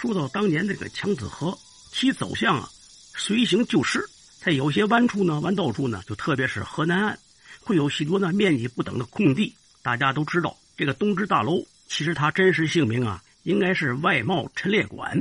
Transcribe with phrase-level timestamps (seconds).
[0.00, 1.58] 说到当年这个强子河，
[1.90, 2.70] 其走向啊，
[3.16, 4.08] 随行就市，
[4.40, 7.18] 在有些弯处呢、弯道处呢，就特别是河南岸，
[7.64, 9.52] 会有许多呢面积不等的空地。
[9.82, 15.20] 大家都知道，这个东直大楼，其实它真实姓名啊，应该是外贸陈列馆。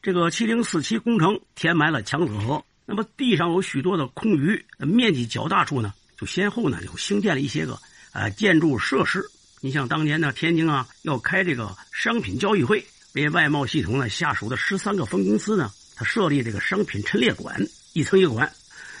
[0.00, 7.76] 这个七零四期工程填埋了强子河，那么地上有许多的空余，面积较大处呢，就先后呢就兴建了一些个
[8.12, 9.28] 呃建筑设施。
[9.60, 17.56] 你像当年呢，天津啊要开这个商品交易会，为外贸系统呢下属的十三个分公司呢，它设立这个商品陈列馆，
[17.92, 18.52] 一层一个馆。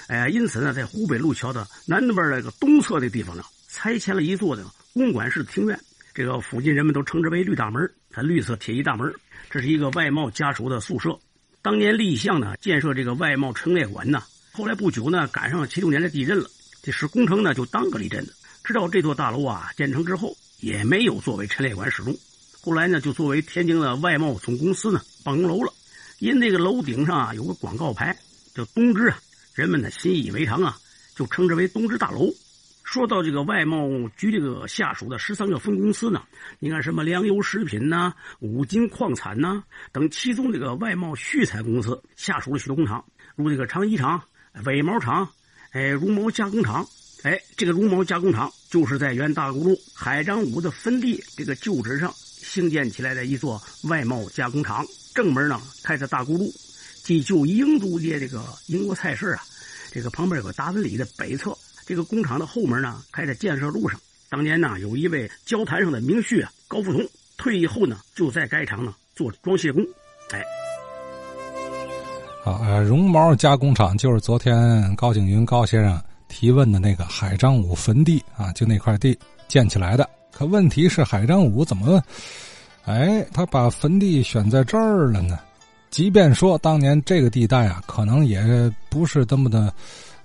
[0.06, 5.76] 哎，因此呢，在湖北路桥的南边这个东侧的地方呢，拆迁了一座的公馆式庭院，
[6.14, 9.12] 这个附近人们都称之为绿大门，它绿色铁艺大门。
[9.50, 11.18] 这是一个外贸家属的宿舍。
[11.60, 16.48] 当年立项呢，建设这个外贸陈列馆呢，后来不久呢，赶上了七六年的地震了，
[16.84, 18.32] 这使工程呢就耽搁了一阵子。
[18.62, 20.36] 直到这座大楼啊建成之后。
[20.60, 22.16] 也没有作为陈列馆使用，
[22.64, 25.70] 后来呢，就作为天津的外贸总公司呢办公楼了。
[26.18, 28.16] 因这个楼顶上啊有个广告牌，
[28.54, 29.18] 叫“东芝”啊，
[29.52, 30.74] 人们呢习以为常啊，
[31.14, 32.32] 就称之为东芝大楼。
[32.82, 36.22] 说到这个外贸局这个下属的十三个分公司呢，
[36.58, 39.62] 你看什么粮油食品呐、五金矿产呐
[39.92, 43.04] 等，其中这个外贸畜产公司下属了许多工厂，
[43.36, 44.22] 如这个长衣厂、
[44.64, 45.28] 尾毛厂、
[45.72, 46.88] 哎绒毛加工厂。
[47.24, 52.14] 哎，这个绒毛加工厂就是在原大沽路海张五的分地这个旧址上
[52.54, 54.86] 兴建起来的一座外贸加工厂。
[55.12, 56.52] 正门呢开在大沽路，
[57.02, 59.42] 即旧英租界这个英国菜市啊，
[59.90, 61.56] 这个旁边有个达文里的北侧。
[61.84, 64.00] 这个工厂的后门呢开在建设路上。
[64.30, 67.04] 当年呢有一位交坛上的名婿啊高福同
[67.36, 69.84] 退役后呢就在该厂呢做装卸工。
[70.30, 70.42] 哎，
[72.44, 76.00] 啊，绒毛加工厂就是昨天高景云高先生。
[76.26, 80.08] 提问的那个海张武坟地啊，就那块地建起来的。
[80.36, 82.02] 可问题是，海张武怎么，
[82.84, 85.38] 哎，他把坟地选在这儿了呢？
[85.90, 88.42] 即便说当年这个地带啊，可能也
[88.90, 89.72] 不是这么的，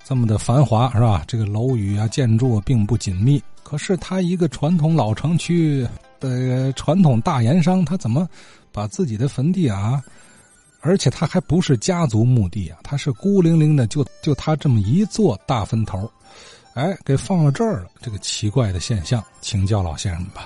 [0.03, 1.23] 这么的繁华，是吧？
[1.27, 3.41] 这个楼宇啊，建筑啊并不紧密。
[3.61, 5.87] 可是他一个传统老城区
[6.19, 8.27] 的传统大盐商，他怎么
[8.71, 10.03] 把自己的坟地啊？
[10.81, 16.09] 而且他还不是家族墓地啊，他是孤零零的，就就他这么一座大坟头，
[16.73, 17.89] 哎，给放到这儿了。
[18.01, 20.45] 这个奇怪的现象，请教老先生吧。